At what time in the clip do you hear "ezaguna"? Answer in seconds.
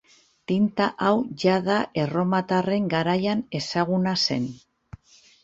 3.61-4.17